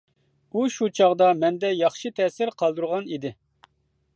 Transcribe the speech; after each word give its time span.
ئۇ 0.51 0.61
شۇ 0.75 0.87
چاغدا 0.99 1.27
مەندە 1.43 1.71
ياخشى 1.81 2.13
تەسىر 2.21 2.53
قالدۇرغان 2.63 3.07
ئىدى. 3.13 3.33